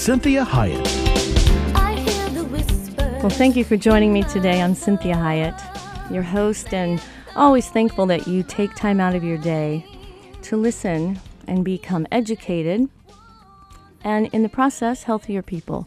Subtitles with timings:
[0.00, 0.86] Cinthia Hiett.
[3.20, 4.62] Well, thank you for joining me today.
[4.62, 7.02] I'm Cinthia Hiett, your host, and
[7.36, 9.84] always thankful that you take time out of your day
[10.40, 12.88] to listen and become educated
[14.02, 15.86] and in the process healthier people.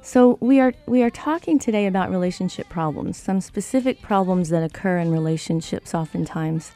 [0.00, 4.96] So we are we are talking today about relationship problems, some specific problems that occur
[4.96, 6.72] in relationships oftentimes.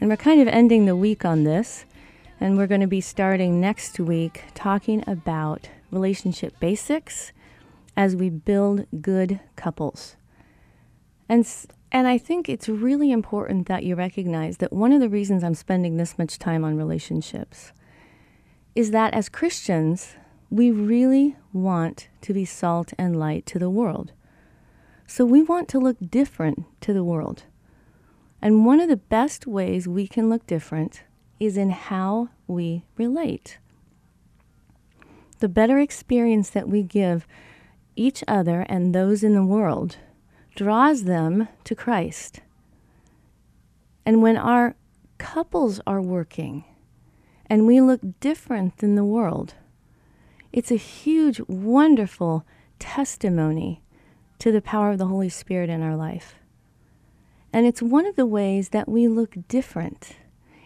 [0.00, 1.84] And we're kind of ending the week on this,
[2.40, 7.32] and we're going to be starting next week talking about relationship basics
[7.96, 10.16] as we build good couples.
[11.28, 11.46] And
[11.92, 15.54] and I think it's really important that you recognize that one of the reasons I'm
[15.54, 17.72] spending this much time on relationships
[18.74, 20.14] is that as Christians,
[20.50, 24.12] we really want to be salt and light to the world.
[25.06, 27.44] So we want to look different to the world.
[28.40, 31.02] And one of the best ways we can look different
[31.40, 33.58] is in how we relate.
[35.40, 37.26] The better experience that we give
[37.96, 39.96] each other and those in the world
[40.54, 42.40] draws them to Christ.
[44.04, 44.76] And when our
[45.18, 46.64] couples are working
[47.46, 49.54] and we look different than the world,
[50.52, 52.44] it's a huge, wonderful
[52.78, 53.82] testimony
[54.38, 56.34] to the power of the Holy Spirit in our life.
[57.52, 60.16] And it's one of the ways that we look different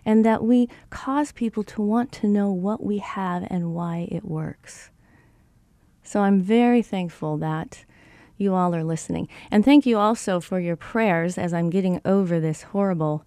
[0.04, 4.24] and that we cause people to want to know what we have and why it
[4.24, 4.90] works.
[6.02, 7.84] So I'm very thankful that
[8.36, 9.28] you all are listening.
[9.50, 13.24] And thank you also for your prayers as I'm getting over this horrible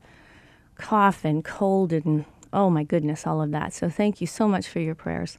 [0.76, 3.74] cough and cold and oh my goodness, all of that.
[3.74, 5.38] So thank you so much for your prayers.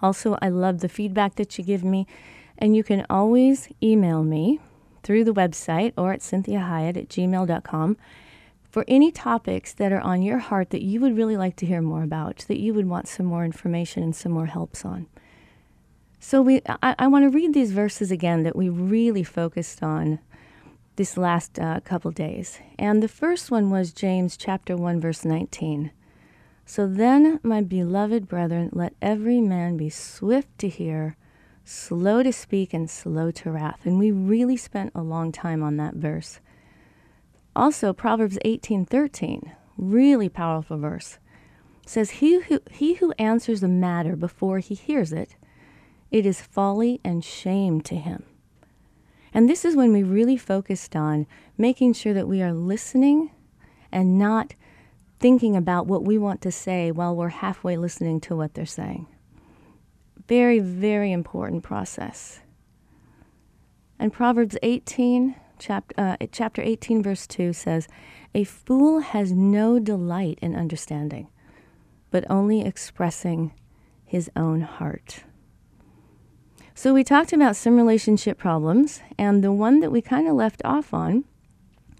[0.00, 2.06] Also, I love the feedback that you give me.
[2.56, 4.60] And you can always email me
[5.02, 7.96] through the website or at cinthiahiett at gmail.com
[8.78, 11.82] for any topics that are on your heart that you would really like to hear
[11.82, 15.08] more about, that you would want some more information and some more helps on.
[16.20, 20.20] So we, I, I want to read these verses again that we really focused on
[20.94, 22.60] this last uh, couple days.
[22.78, 25.90] And the first one was James chapter 1 verse 19.
[26.64, 31.16] So then, my beloved brethren, let every man be swift to hear,
[31.64, 33.80] slow to speak, and slow to wrath.
[33.82, 36.38] And we really spent a long time on that verse.
[37.58, 41.18] Also, Proverbs 18:13, really powerful verse,
[41.84, 45.34] says, he who, he who answers a matter before he hears it,
[46.12, 48.22] it is folly and shame to him.
[49.34, 51.26] And this is when we really focused on
[51.56, 53.32] making sure that we are listening
[53.90, 54.54] and not
[55.18, 59.08] thinking about what we want to say while we're halfway listening to what they're saying.
[60.28, 62.38] Very, very important process.
[63.98, 67.88] And Proverbs 18, chapter, uh, chapter 18, verse 2 says,
[68.34, 71.28] A fool has no delight in understanding,
[72.10, 73.52] but only expressing
[74.04, 75.24] his own heart.
[76.74, 80.62] So we talked about some relationship problems, and the one that we kind of left
[80.64, 81.24] off on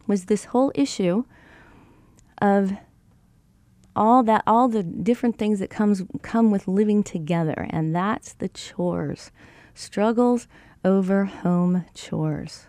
[0.07, 1.25] was this whole issue
[2.41, 2.73] of
[3.99, 8.49] all that all the different things that comes come with living together and that's the
[8.49, 9.33] chores
[9.75, 10.47] struggles
[10.85, 12.68] over home chores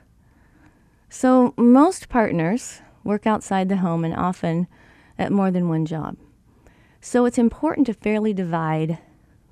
[1.09, 4.67] so most partners work outside the home and often
[5.17, 6.15] at more than one job.
[7.01, 8.99] So it's important to fairly divide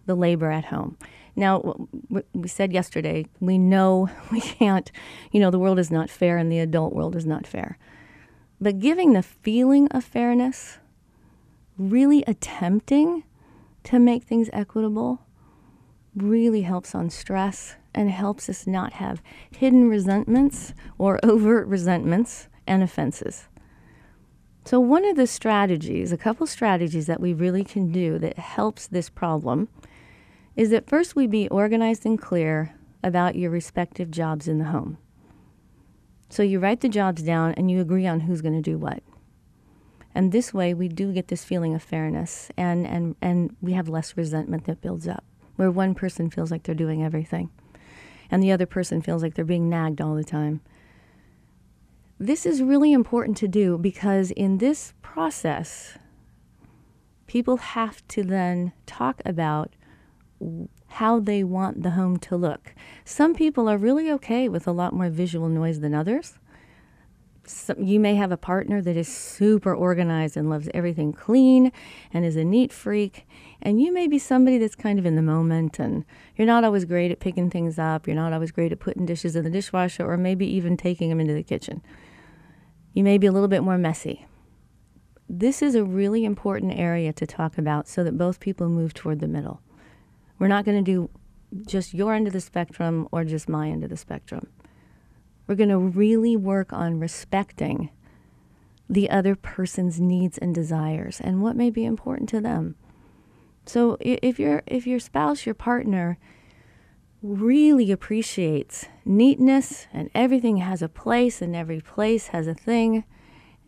[0.05, 0.97] the labor at home.
[1.35, 1.87] Now
[2.33, 4.91] we said yesterday we know we can't
[5.31, 7.77] you know the world is not fair and the adult world is not fair.
[8.59, 10.79] But giving the feeling of fairness
[11.77, 13.23] really attempting
[13.83, 15.21] to make things equitable
[16.15, 22.83] really helps on stress and helps us not have hidden resentments or overt resentments and
[22.83, 23.47] offenses.
[24.65, 28.85] So, one of the strategies, a couple strategies that we really can do that helps
[28.85, 29.69] this problem
[30.55, 34.97] is that first we be organized and clear about your respective jobs in the home.
[36.29, 39.01] So, you write the jobs down and you agree on who's going to do what.
[40.13, 43.87] And this way, we do get this feeling of fairness, and, and, and we have
[43.87, 45.23] less resentment that builds up,
[45.55, 47.51] where one person feels like they're doing everything,
[48.29, 50.61] and the other person feels like they're being nagged all the time.
[52.19, 55.97] This is really important to do because in this process,
[57.27, 59.75] people have to then talk about
[60.87, 62.73] how they want the home to look.
[63.05, 66.39] Some people are really okay with a lot more visual noise than others.
[67.45, 71.71] Some, you may have a partner that is super organized and loves everything clean
[72.13, 73.27] and is a neat freak.
[73.61, 76.05] And you may be somebody that's kind of in the moment and
[76.35, 78.07] you're not always great at picking things up.
[78.07, 81.19] You're not always great at putting dishes in the dishwasher or maybe even taking them
[81.19, 81.81] into the kitchen.
[82.93, 84.25] You may be a little bit more messy.
[85.29, 89.19] This is a really important area to talk about so that both people move toward
[89.19, 89.61] the middle.
[90.39, 91.09] We're not going to do
[91.65, 94.47] just your end of the spectrum or just my end of the spectrum.
[95.47, 97.89] We're going to really work on respecting
[98.89, 102.75] the other person's needs and desires and what may be important to them.
[103.67, 106.17] So if your if your spouse, your partner
[107.21, 113.03] really appreciates neatness and everything has a place and every place has a thing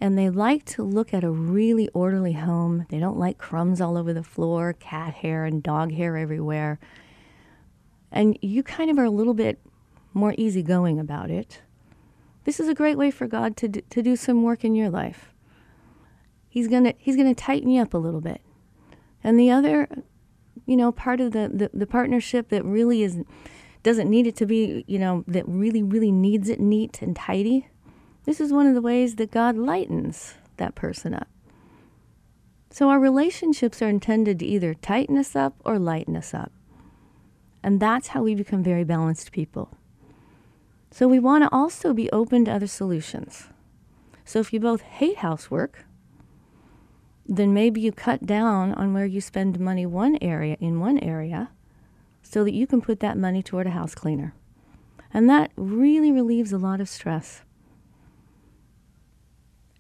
[0.01, 2.85] and they like to look at a really orderly home.
[2.89, 6.79] They don't like crumbs all over the floor, cat hair and dog hair everywhere.
[8.11, 9.59] And you kind of are a little bit
[10.13, 11.61] more easygoing about it.
[12.45, 14.89] This is a great way for God to do, to do some work in your
[14.89, 15.33] life.
[16.47, 18.41] He's gonna He's gonna tighten you up a little bit.
[19.23, 19.87] And the other,
[20.65, 23.17] you know, part of the, the, the partnership that really is
[23.81, 27.67] doesn't need it to be, you know, that really, really needs it neat and tidy
[28.29, 31.27] this is one of the ways that God lightens that person up.
[32.69, 36.51] So our relationships are intended to either tighten us up or lighten us up.
[37.63, 39.75] And that's how we become very balanced people.
[40.91, 43.47] So we want to also be open to other solutions.
[44.25, 45.85] So if you both hate housework,
[47.29, 51.51] then maybe you cut down on where you spend money one area in one area
[52.23, 54.33] so that you can put that money toward a house cleaner.
[55.13, 57.43] And that really relieves a lot of stress.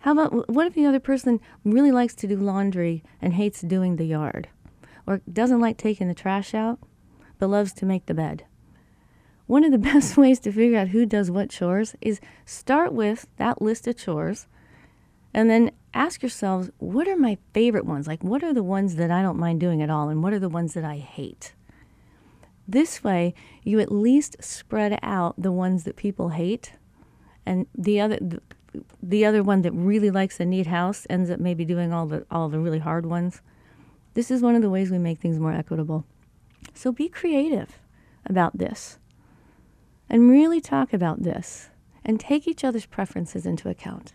[0.01, 3.95] How about what if the other person really likes to do laundry and hates doing
[3.95, 4.47] the yard?
[5.07, 6.79] Or doesn't like taking the trash out,
[7.39, 8.45] but loves to make the bed?
[9.47, 13.27] One of the best ways to figure out who does what chores is start with
[13.37, 14.45] that list of chores
[15.33, 18.07] and then ask yourselves what are my favorite ones?
[18.07, 20.39] Like, what are the ones that I don't mind doing at all, and what are
[20.39, 21.53] the ones that I hate?
[22.67, 23.33] This way,
[23.63, 26.73] you at least spread out the ones that people hate,
[27.45, 28.19] and the other,
[29.01, 32.25] the other one that really likes a neat house ends up maybe doing all the
[32.29, 33.41] all the really hard ones.
[34.13, 36.05] This is one of the ways we make things more equitable.
[36.73, 37.79] So be creative
[38.25, 38.97] about this.
[40.09, 41.69] And really talk about this
[42.03, 44.13] and take each other's preferences into account.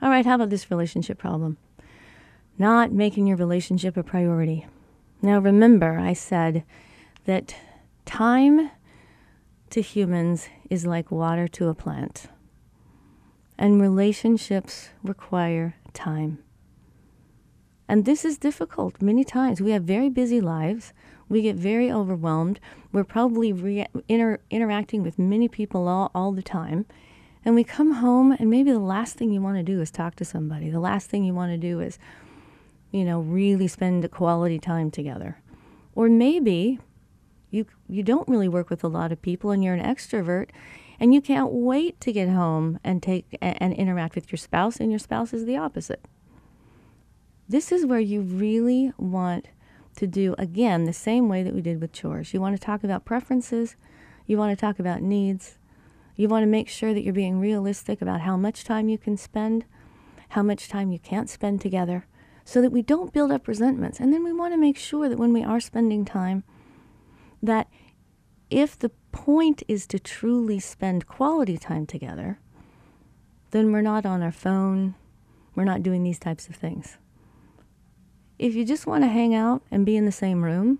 [0.00, 1.56] All right, how about this relationship problem?
[2.56, 4.66] Not making your relationship a priority.
[5.22, 6.64] Now remember, I said
[7.24, 7.56] that
[8.04, 8.70] time
[9.70, 12.26] to humans is like water to a plant.
[13.58, 16.38] And relationships require time.
[17.88, 19.60] And this is difficult many times.
[19.60, 20.92] We have very busy lives.
[21.28, 22.60] We get very overwhelmed.
[22.92, 26.86] We're probably re- inter- interacting with many people all, all the time.
[27.48, 30.16] And we come home, and maybe the last thing you want to do is talk
[30.16, 30.68] to somebody.
[30.68, 31.98] The last thing you want to do is,
[32.90, 35.38] you know, really spend quality time together.
[35.94, 36.78] Or maybe
[37.50, 40.50] you, you don't really work with a lot of people and you're an extrovert
[41.00, 44.92] and you can't wait to get home and take and interact with your spouse and
[44.92, 46.04] your spouse is the opposite
[47.48, 49.48] this is where you really want
[49.96, 52.84] to do again the same way that we did with chores you want to talk
[52.84, 53.76] about preferences
[54.26, 55.56] you want to talk about needs
[56.18, 59.16] you want to make sure that you're being realistic about how much time you can
[59.16, 59.64] spend
[60.32, 62.06] how much time you can't spend together
[62.44, 65.18] so that we don't build up resentments and then we want to make sure that
[65.18, 66.44] when we are spending time
[67.42, 67.68] that
[68.50, 72.38] if the point is to truly spend quality time together,
[73.50, 74.94] then we're not on our phone,
[75.54, 76.98] we're not doing these types of things.
[78.38, 80.78] If you just want to hang out and be in the same room,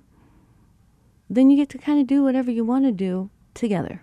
[1.28, 4.02] then you get to kind of do whatever you want to do together.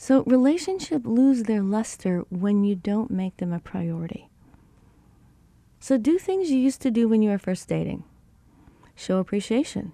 [0.00, 4.30] So relationships lose their luster when you don't make them a priority.
[5.78, 8.04] So do things you used to do when you were first dating.
[8.94, 9.92] Show appreciation.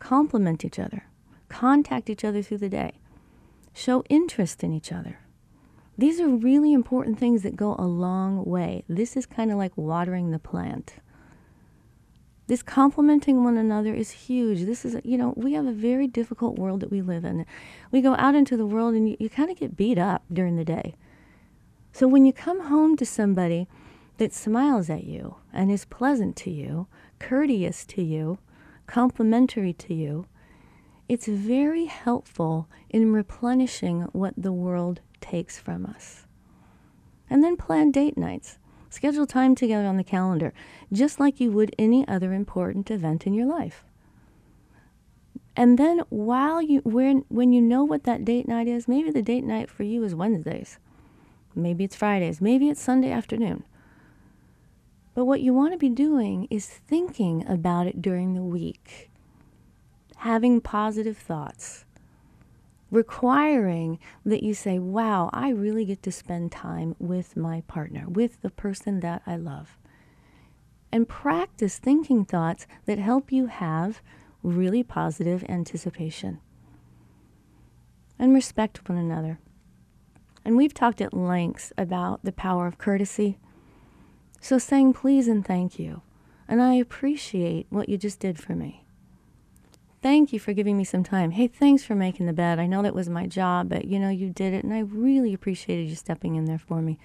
[0.00, 1.04] Compliment each other
[1.54, 2.92] contact each other through the day,
[3.72, 5.20] show interest in each other.
[5.96, 8.84] These are really important things that go a long way.
[8.88, 10.94] This is kind of like watering the plant.
[12.46, 14.64] This complementing one another is huge.
[14.64, 17.46] This is, you know, we have a very difficult world that we live in.
[17.90, 20.56] We go out into the world and you, you kind of get beat up during
[20.56, 20.94] the day.
[21.92, 23.66] So when you come home to somebody
[24.18, 26.86] that smiles at you and is pleasant to you,
[27.18, 28.38] courteous to you,
[28.86, 30.26] complimentary to you,
[31.08, 36.26] it's very helpful in replenishing what the world takes from us.
[37.30, 38.58] And then plan date nights.
[38.94, 40.54] Schedule time together on the calendar,
[40.92, 43.84] just like you would any other important event in your life.
[45.56, 49.20] And then while you when when you know what that date night is, maybe the
[49.20, 50.78] date night for you is Wednesdays.
[51.56, 53.64] Maybe it's Fridays, maybe it's Sunday afternoon.
[55.12, 59.10] But what you want to be doing is thinking about it during the week.
[60.18, 61.84] Having positive thoughts.
[62.94, 68.40] Requiring that you say, wow, I really get to spend time with my partner, with
[68.40, 69.76] the person that I love.
[70.92, 74.00] And practice thinking thoughts that help you have
[74.44, 76.38] really positive anticipation.
[78.16, 79.40] And respect one another.
[80.44, 83.38] And we've talked at length about the power of courtesy.
[84.40, 86.02] So saying please and thank you.
[86.46, 88.83] And I appreciate what you just did for me.
[90.04, 91.30] Thank you for giving me some time.
[91.30, 92.58] Hey, thanks for making the bed.
[92.58, 95.32] I know that was my job, but you know, you did it, and I really
[95.32, 96.98] appreciated you stepping in there for me.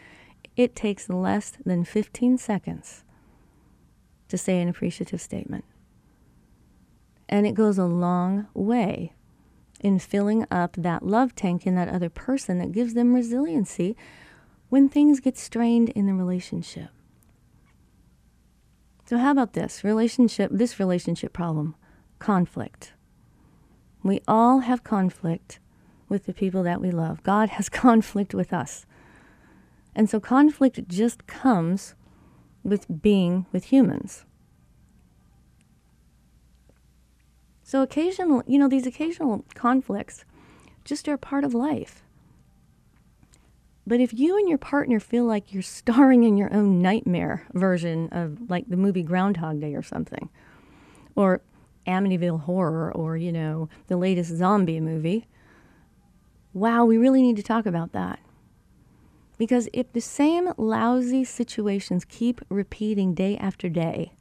[0.58, 3.06] It takes less than 15 seconds
[4.28, 5.64] to say an appreciative statement.
[7.30, 9.14] And it goes a long way
[9.80, 13.96] in filling up that love tank in that other person that gives them resiliency
[14.68, 16.90] when things get strained in the relationship.
[19.06, 21.76] So, how about this relationship, this relationship problem?
[22.20, 22.94] Conflict.
[24.04, 25.60] We all have conflict
[26.08, 27.24] with the people that we love.
[27.24, 28.86] God has conflict with us.
[29.96, 31.96] And so, conflict just comes
[32.64, 34.26] with being with humans.
[37.64, 40.26] So occasional, you know, these occasional conflicts
[40.84, 42.02] just are part of life.
[43.86, 48.10] But if you and your partner feel like you're starring in your own nightmare version
[48.12, 50.30] of like the movie Groundhog Day or something,
[51.16, 51.42] or
[51.88, 55.28] Amityville Horror, or, you know, the latest zombie movie,
[56.54, 58.20] wow, we really need to talk about that.
[59.38, 64.12] Because if the same lousy situations keep repeating day after day,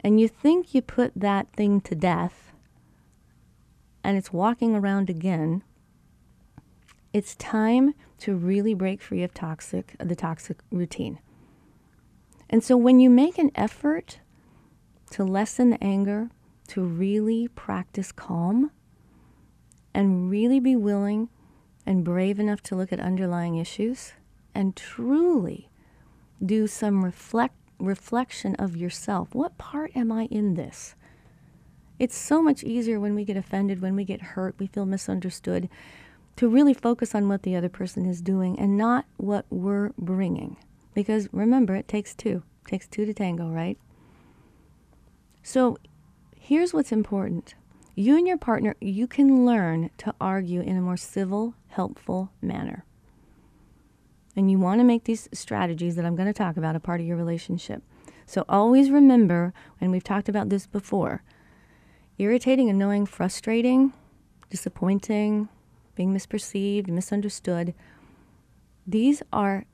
[0.00, 2.52] and you think you put that thing to death
[4.04, 5.62] and it's walking around again,
[7.14, 11.18] it's time to really break free of toxic the toxic routine.
[12.50, 14.18] And so when you make an effort
[15.10, 16.30] to lessen anger,
[16.68, 18.70] to really practice calm
[19.92, 21.28] and really be willing
[21.86, 24.14] and brave enough to look at underlying issues
[24.54, 25.68] and truly
[26.44, 29.34] do some reflect reflection of yourself.
[29.34, 30.94] What part am I in this?
[31.98, 35.68] It's so much easier when we get offended, when we get hurt, we feel misunderstood,
[36.36, 40.56] to really focus on what the other person is doing and not what we're bringing.
[40.94, 42.42] Because remember, it takes two.
[42.66, 43.78] It takes two to tango, right?
[45.44, 45.78] So
[46.36, 47.54] here's what's important.
[47.94, 52.84] You and your partner, you can learn to argue in a more civil, helpful manner
[54.36, 57.00] and you want to make these strategies that I'm going to talk about a part
[57.00, 57.82] of your relationship.
[58.26, 61.22] So always remember, and we've talked about this before
[62.16, 63.92] irritating, annoying, frustrating,
[64.48, 65.48] disappointing,
[65.96, 67.74] being misperceived, misunderstood.
[68.86, 69.64] These are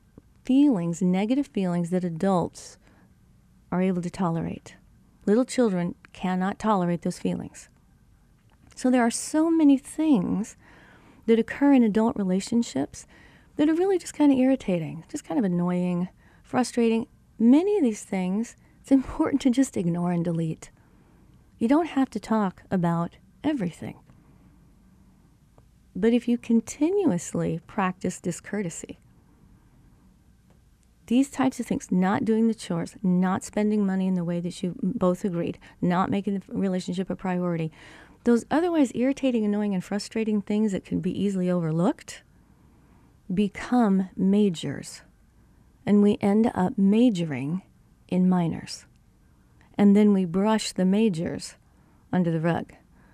[0.43, 2.79] feelings, negative feelings that adults
[3.71, 4.75] are able to tolerate.
[5.31, 7.69] Little children cannot tolerate those feelings.
[8.75, 10.57] So there are so many things
[11.25, 13.07] that occur in adult relationships
[13.55, 16.09] that are really just kind of irritating, just kind of annoying,
[16.43, 17.07] frustrating.
[17.39, 20.69] Many of these things, it's important to just ignore and delete.
[21.59, 23.99] You don't have to talk about everything.
[25.95, 28.99] But if you continuously practice discourtesy,
[31.07, 34.61] these types of things, not doing the chores, not spending money in the way that
[34.63, 37.71] you both agreed, not making the relationship a priority,
[38.23, 42.21] those otherwise irritating, annoying, and frustrating things that can be easily overlooked,
[43.33, 45.01] become majors.
[45.85, 47.63] And we end up majoring
[48.07, 48.85] in minors.
[49.75, 51.55] And then we brush the majors
[52.13, 52.73] under the rug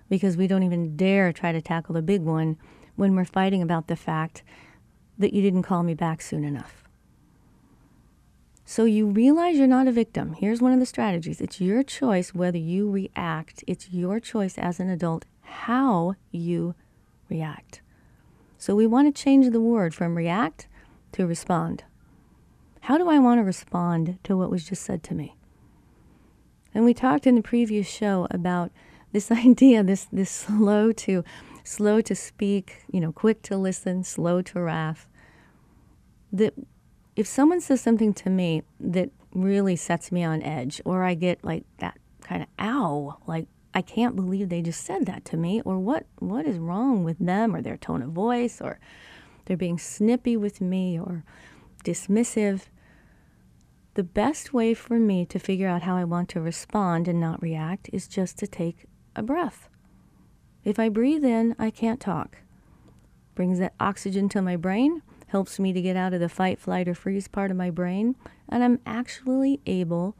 [0.10, 2.58] because we don't even dare try to tackle the big one
[2.96, 4.44] when we're fighting about the fact
[5.18, 6.87] that you didn't call me back soon enough.
[8.70, 10.34] So you realize you're not a victim.
[10.34, 14.82] Here's one of the strategies it's your choice whether you react, it's your choice as
[14.82, 16.76] an adult how you
[17.30, 17.82] react.
[18.58, 20.68] So we want to change the word from react
[21.14, 21.86] to respond.
[22.82, 25.38] How do I want to respond to what was just said to me?
[26.74, 28.74] And we talked in the previous show about
[29.14, 31.24] this idea, this this slow to
[31.64, 35.08] slow to speak, you know, quick to listen, slow to wrath.
[36.34, 36.54] That
[37.18, 41.44] if someone says something to me that really sets me on edge, or I get
[41.44, 45.62] like that kind of ow, like I can't believe they just said that to me,
[45.66, 48.80] or what, what is wrong with them, or their tone of voice, or
[49.46, 51.24] they're being snippy with me, or
[51.84, 52.66] dismissive.
[53.96, 57.42] The best way for me to figure out how I want to respond and not
[57.42, 59.70] react is just to take a breath.
[60.64, 62.38] If I breathe in, I can't talk.
[63.34, 66.88] Brings that oxygen to my brain, helps me to get out of the fight, flight,
[66.88, 68.16] or freeze part of my brain,
[68.50, 70.16] and I'm actually able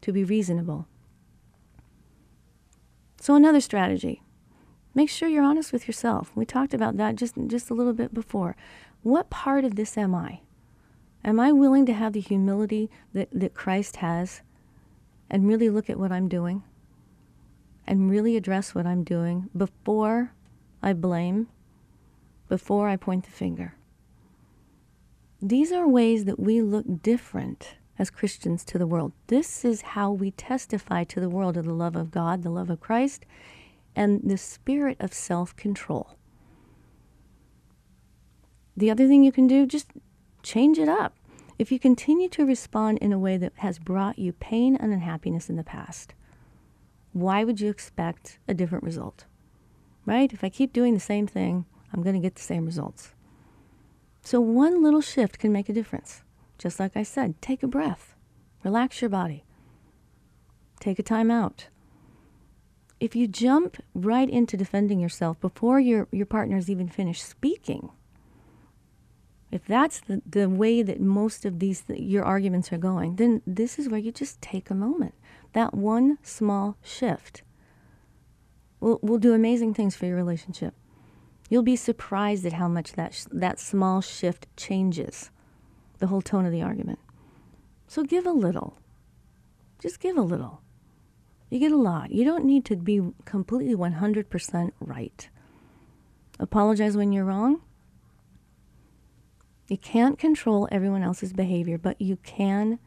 [0.00, 0.86] to be reasonable.
[3.20, 4.22] So, another strategy
[4.94, 6.32] make sure you're honest with yourself.
[6.34, 8.56] We talked about that just, just a little bit before.
[9.02, 10.40] What part of this am I?
[11.24, 14.42] Am I willing to have the humility that, that Christ has
[15.30, 16.62] and really look at what I'm doing
[17.86, 20.32] and really address what I'm doing before
[20.82, 21.48] I blame,
[22.48, 23.74] before I point the finger?
[25.42, 29.12] These are ways that we look different as Christians to the world.
[29.28, 32.68] This is how we testify to the world of the love of God, the love
[32.68, 33.24] of Christ,
[33.96, 36.16] and the spirit of self control.
[38.76, 39.88] The other thing you can do, just
[40.42, 41.14] change it up.
[41.58, 45.50] If you continue to respond in a way that has brought you pain and unhappiness
[45.50, 46.14] in the past,
[47.12, 49.24] why would you expect a different result?
[50.06, 50.32] Right?
[50.32, 53.14] If I keep doing the same thing, I'm going to get the same results.
[54.22, 56.22] So, one little shift can make a difference.
[56.58, 58.14] Just like I said, take a breath,
[58.62, 59.44] relax your body,
[60.78, 61.68] take a time out.
[63.00, 67.90] If you jump right into defending yourself before your, your partner's even finished speaking,
[69.50, 73.78] if that's the, the way that most of these your arguments are going, then this
[73.78, 75.14] is where you just take a moment.
[75.54, 77.42] That one small shift
[78.78, 80.74] will, will do amazing things for your relationship.
[81.50, 85.30] You'll be surprised at how much that, sh- that small shift changes
[85.98, 87.00] the whole tone of the argument.
[87.88, 88.78] So give a little.
[89.80, 90.62] Just give a little.
[91.50, 92.12] You get a lot.
[92.12, 95.28] You don't need to be completely 100% right.
[96.38, 97.60] Apologize when you're wrong.
[99.68, 102.78] You can't control everyone else's behavior, but you can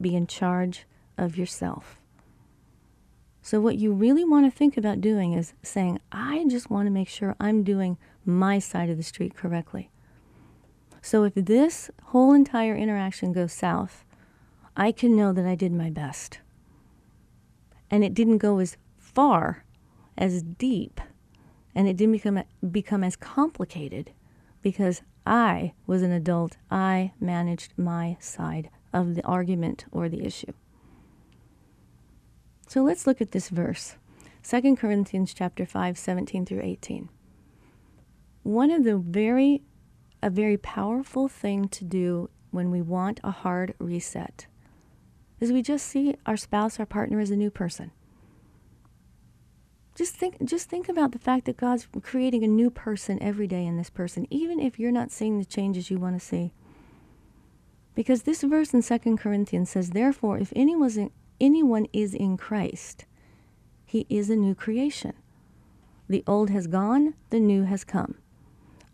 [0.00, 0.86] be in charge
[1.18, 2.00] of yourself.
[3.46, 6.90] So, what you really want to think about doing is saying, I just want to
[6.90, 9.90] make sure I'm doing my side of the street correctly.
[11.02, 14.06] So, if this whole entire interaction goes south,
[14.78, 16.38] I can know that I did my best.
[17.90, 19.66] And it didn't go as far,
[20.16, 20.98] as deep,
[21.74, 24.12] and it didn't become, become as complicated
[24.62, 26.56] because I was an adult.
[26.70, 30.54] I managed my side of the argument or the issue.
[32.66, 33.96] So let's look at this verse.
[34.42, 37.08] 2 Corinthians chapter 5, 17 through 18.
[38.42, 39.62] One of the very
[40.22, 44.46] a very powerful thing to do when we want a hard reset
[45.38, 47.90] is we just see our spouse, our partner as a new person.
[49.94, 53.66] Just think just think about the fact that God's creating a new person every day
[53.66, 56.52] in this person, even if you're not seeing the changes you want to see.
[57.94, 63.06] Because this verse in 2 Corinthians says, Therefore, if anyone's in, anyone is in Christ,
[63.84, 65.14] he is a new creation.
[66.08, 68.16] The old has gone, the new has come.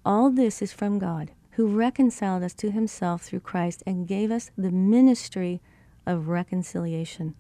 [0.05, 4.51] All this is from God, who reconciled us to himself through Christ and gave us
[4.57, 5.61] the ministry
[6.07, 7.35] of reconciliation.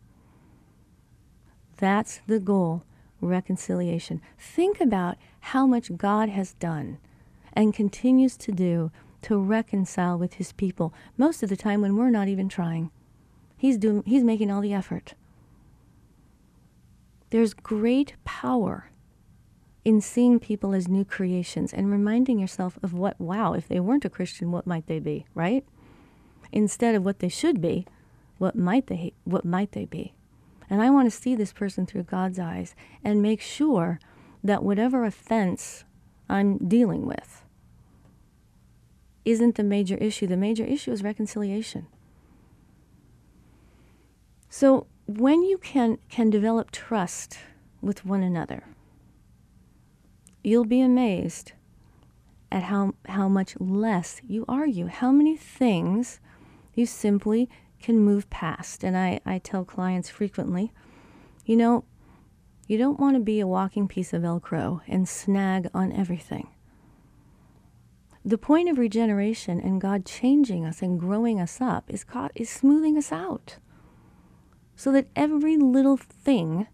[1.76, 2.84] That's the goal
[3.20, 4.20] reconciliation.
[4.38, 6.98] Think about how much God has done
[7.52, 8.90] and continues to do
[9.22, 12.90] to reconcile with his people most of the time when we're not even trying.
[13.60, 15.12] He's doing he's making all the effort.
[17.28, 18.90] There's great power
[19.84, 24.06] in seeing people as new creations and reminding yourself of what wow, if they weren't
[24.06, 25.62] a Christian, what might they be, right?
[26.50, 27.86] Instead of what they should be,
[28.38, 30.14] what might they what might they be?
[30.70, 34.00] And I want to see this person through God's eyes and make sure
[34.42, 35.84] that whatever offense
[36.30, 37.44] I'm dealing with
[39.26, 40.26] isn't the major issue.
[40.26, 41.88] The major issue is reconciliation.
[44.52, 47.38] So when you can, can develop trust
[47.80, 48.64] with one another,
[50.42, 51.52] you'll be amazed
[52.50, 56.18] at how, how much less you argue, how many things
[56.74, 57.48] you simply
[57.80, 58.82] can move past.
[58.82, 60.72] And I, I tell clients frequently,
[61.46, 61.84] you know,
[62.66, 66.48] you don't want to be a walking piece of Velcro and snag on everything.
[68.24, 72.50] The point of regeneration and God changing us and growing us up is, caught, is
[72.50, 73.58] smoothing us out
[74.80, 76.66] so that every little thing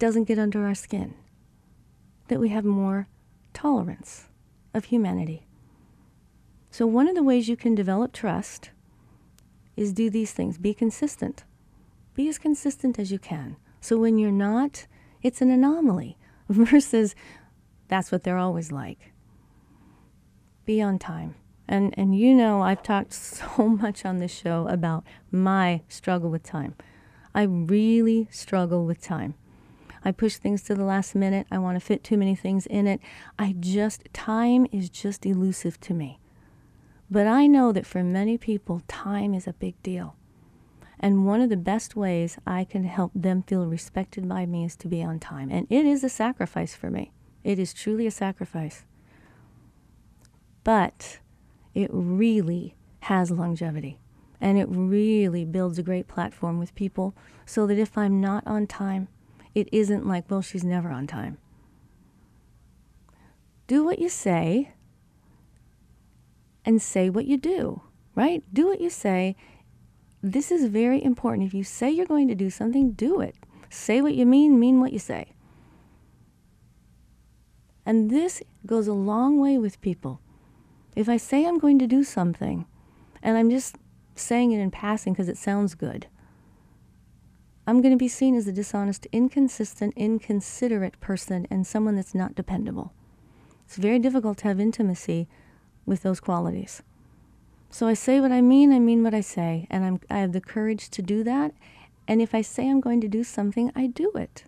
[0.00, 1.14] doesn't get under our skin,
[2.26, 3.06] that we have more
[3.52, 4.24] tolerance
[4.74, 5.46] of humanity.
[6.72, 8.70] So, one of the ways you can develop trust
[9.76, 11.44] is do these things be consistent.
[12.14, 13.58] Be as consistent as you can.
[13.80, 14.88] So, when you're not,
[15.22, 17.14] it's an anomaly versus
[17.86, 19.12] that's what they're always like.
[20.64, 21.36] Be on time.
[21.68, 26.42] And, and you know, I've talked so much on this show about my struggle with
[26.42, 26.74] time.
[27.34, 29.34] I really struggle with time.
[30.04, 31.46] I push things to the last minute.
[31.50, 33.00] I want to fit too many things in it.
[33.38, 36.20] I just, time is just elusive to me.
[37.10, 40.16] But I know that for many people, time is a big deal.
[41.00, 44.76] And one of the best ways I can help them feel respected by me is
[44.76, 45.50] to be on time.
[45.50, 47.12] And it is a sacrifice for me.
[47.42, 48.84] It is truly a sacrifice.
[50.62, 51.18] But
[51.74, 53.98] it really has longevity.
[54.44, 57.14] And it really builds a great platform with people
[57.46, 59.08] so that if I'm not on time,
[59.54, 61.38] it isn't like, well, she's never on time.
[63.66, 64.72] Do what you say
[66.62, 67.80] and say what you do,
[68.14, 68.44] right?
[68.52, 69.34] Do what you say.
[70.22, 71.46] This is very important.
[71.46, 73.36] If you say you're going to do something, do it.
[73.70, 75.32] Say what you mean, mean what you say.
[77.86, 80.20] And this goes a long way with people.
[80.94, 82.66] If I say I'm going to do something
[83.22, 83.76] and I'm just
[84.14, 86.06] saying it in passing because it sounds good,
[87.66, 92.34] I'm going to be seen as a dishonest, inconsistent, inconsiderate person and someone that's not
[92.34, 92.92] dependable.
[93.64, 95.28] It's very difficult to have intimacy
[95.86, 96.82] with those qualities.
[97.70, 100.32] So I say what I mean, I mean what I say, and I'm, I have
[100.32, 101.54] the courage to do that.
[102.06, 104.44] And if I say I'm going to do something, I do it.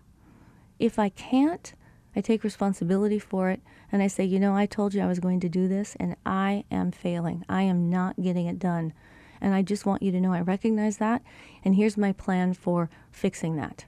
[0.79, 1.73] If I can't,
[2.15, 5.19] I take responsibility for it and I say, you know, I told you I was
[5.19, 7.43] going to do this and I am failing.
[7.49, 8.93] I am not getting it done.
[9.41, 11.21] And I just want you to know I recognize that
[11.63, 13.85] and here's my plan for fixing that.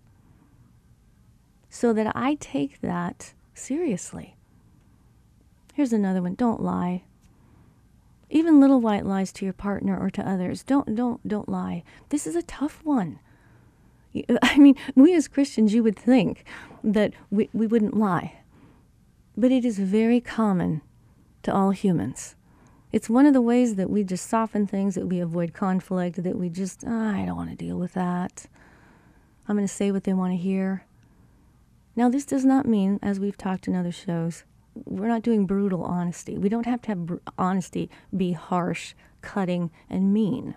[1.70, 4.36] So that I take that seriously.
[5.74, 7.04] Here's another one don't lie.
[8.30, 10.64] Even little white lies to your partner or to others.
[10.64, 11.84] Don't don't don't lie.
[12.10, 13.20] This is a tough one.
[14.42, 16.44] I mean, we as Christians, you would think
[16.84, 18.40] that we, we wouldn't lie.
[19.38, 20.82] But it is very common
[21.44, 22.36] to all humans.
[22.92, 26.38] It's one of the ways that we just soften things, that we avoid conflict, that
[26.38, 28.48] we just, oh, I don't want to deal with that.
[29.48, 30.86] I'm going to say what they want to hear.
[31.96, 34.44] Now, this does not mean, as we've talked in other shows,
[34.86, 36.38] we're not doing brutal honesty.
[36.38, 40.56] We don't have to have br- honesty be harsh, cutting, and mean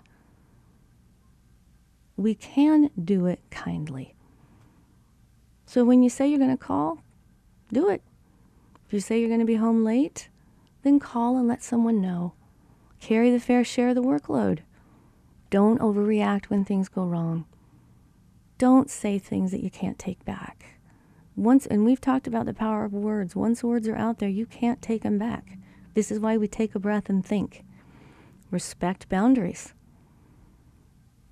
[2.17, 4.15] we can do it kindly.
[5.67, 7.03] So when you say you're going to call,
[7.73, 8.03] do it.
[8.87, 10.29] If you say you're going to be home late,
[10.83, 12.35] then call and let someone know.
[13.01, 14.61] Carry the fair share of the workload.
[15.51, 17.45] Don't overreact when things go wrong.
[18.59, 20.79] Don't say things that you can't take back.
[21.35, 23.35] Once and we've talked about the power of words.
[23.35, 25.59] Once words are out there, you can't take them back.
[25.95, 27.65] This is why we take a breath and think.
[28.51, 29.73] Respect boundaries.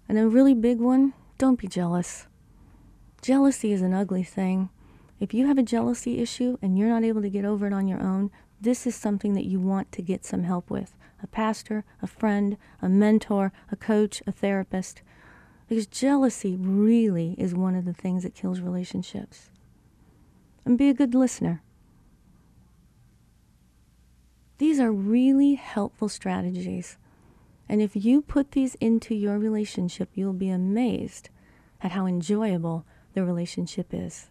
[0.08, 2.26] And a really big one don't be jealous.
[3.22, 4.70] Jealousy is an ugly thing.
[5.18, 7.86] If you have a jealousy issue and you're not able to get over it on
[7.86, 11.84] your own, this is something that you want to get some help with a pastor,
[12.00, 15.02] a friend, a mentor, a coach, a therapist.
[15.68, 19.50] Because jealousy really is one of the things that kills relationships.
[20.64, 21.62] And be a good listener.
[24.58, 26.96] These are really helpful strategies
[27.70, 31.30] and if you put these into your relationship, you'll be amazed
[31.80, 34.28] at how enjoyable the relationship is.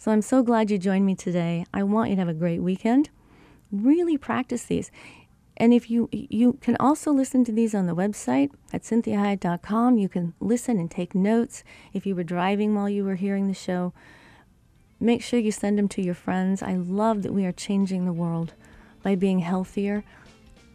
[0.00, 1.66] So I'm so glad you joined me today.
[1.74, 3.10] I want you to have a great weekend.
[3.72, 4.92] Really practice these.
[5.56, 9.98] And if you you can also listen to these on the website at cinthiahiett.com.
[9.98, 11.64] You can listen and take notes.
[11.92, 13.92] If you were driving while you were hearing the show,
[15.00, 16.62] make sure you send them to your friends.
[16.62, 18.54] I love that we are changing the world
[19.02, 20.04] by being healthier,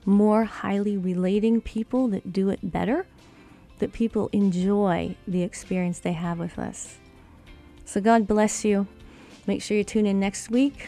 [0.05, 3.05] more highly relating people that do it better,
[3.79, 6.97] that people enjoy the experience they have with us.
[7.85, 8.87] So, God bless you.
[9.45, 10.87] Make sure you tune in next week,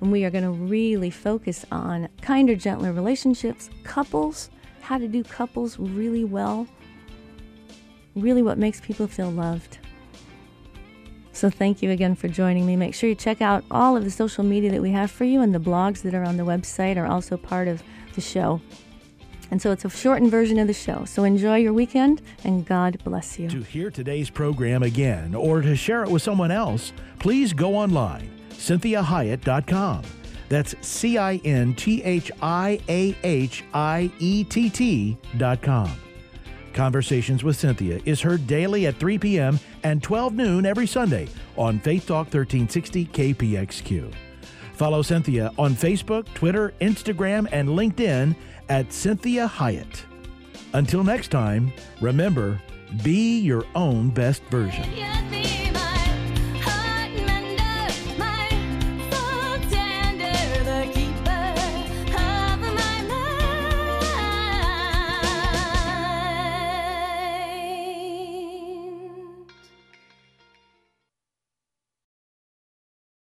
[0.00, 5.22] and we are going to really focus on kinder, gentler relationships, couples, how to do
[5.22, 6.66] couples really well,
[8.16, 9.78] really what makes people feel loved.
[11.34, 12.76] So, thank you again for joining me.
[12.76, 15.40] Make sure you check out all of the social media that we have for you,
[15.40, 17.82] and the blogs that are on the website are also part of
[18.14, 18.60] the show.
[19.52, 21.04] And so it's a shortened version of the show.
[21.04, 23.50] So enjoy your weekend and God bless you.
[23.50, 28.30] To hear today's program again or to share it with someone else, please go online,
[28.52, 30.04] cinthiahiett.com.
[30.48, 35.90] That's C I N T H I A H I E T T.com.
[36.72, 39.60] Conversations with Cinthia is heard daily at 3 p.m.
[39.82, 44.14] and 12 noon every Sunday on Faith Talk 1360 KPXQ.
[44.72, 48.34] Follow Cinthia on Facebook, Twitter, Instagram, and LinkedIn
[48.68, 50.02] at Cinthia Hiett.
[50.74, 52.60] Until next time, remember,
[53.02, 54.84] be your own best version.